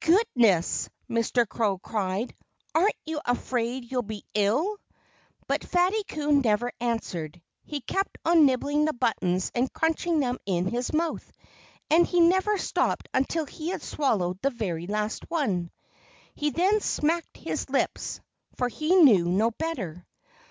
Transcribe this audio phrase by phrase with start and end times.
[0.00, 1.48] "Goodness!" Mr.
[1.48, 2.34] Crow cried.
[2.74, 4.76] "Aren't you afraid you'll be ill?"
[5.46, 7.40] But Fatty Coon never answered.
[7.64, 11.32] He kept on nibbling the buttons and crunching them in his mouth.
[11.88, 15.70] And he never stopped until he had swallowed the very last one.
[16.38, 18.20] Then he smacked his lips
[18.56, 20.06] (for he knew no better).